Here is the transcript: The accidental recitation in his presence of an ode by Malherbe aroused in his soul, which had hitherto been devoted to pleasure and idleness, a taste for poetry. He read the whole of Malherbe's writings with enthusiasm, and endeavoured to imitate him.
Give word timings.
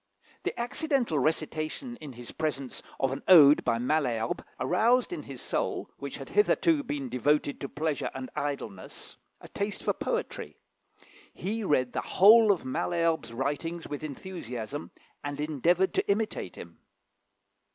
The 0.41 0.59
accidental 0.59 1.19
recitation 1.19 1.95
in 1.97 2.13
his 2.13 2.31
presence 2.31 2.81
of 2.99 3.11
an 3.11 3.21
ode 3.27 3.63
by 3.63 3.77
Malherbe 3.77 4.43
aroused 4.59 5.13
in 5.13 5.21
his 5.21 5.43
soul, 5.43 5.91
which 5.97 6.17
had 6.17 6.29
hitherto 6.29 6.81
been 6.81 7.07
devoted 7.07 7.61
to 7.61 7.69
pleasure 7.69 8.09
and 8.15 8.31
idleness, 8.35 9.17
a 9.41 9.47
taste 9.47 9.83
for 9.83 9.93
poetry. 9.93 10.57
He 11.31 11.63
read 11.63 11.93
the 11.93 12.01
whole 12.01 12.51
of 12.51 12.65
Malherbe's 12.65 13.31
writings 13.31 13.85
with 13.87 14.03
enthusiasm, 14.03 14.89
and 15.23 15.39
endeavoured 15.39 15.93
to 15.93 16.09
imitate 16.09 16.57
him. 16.57 16.79